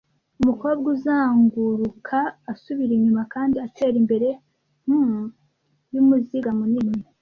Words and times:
Umukobwa 0.41 0.85
uzunguruka 0.95 2.17
asubira 2.51 2.91
inyuma 2.95 3.23
kandi 3.33 3.55
atera 3.65 3.95
imbere 4.01 4.27
hum 4.85 5.11
yumuziga 5.93 6.49
munini, 6.59 6.97